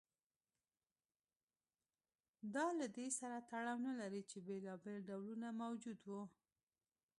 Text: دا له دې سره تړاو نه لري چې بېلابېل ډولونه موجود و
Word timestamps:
دا 2.53 2.67
له 2.79 2.87
دې 2.95 3.07
سره 3.19 3.37
تړاو 3.49 3.77
نه 3.87 3.93
لري 4.01 4.21
چې 4.29 4.37
بېلابېل 4.47 4.97
ډولونه 5.09 5.47
موجود 5.61 5.99
و 6.05 6.11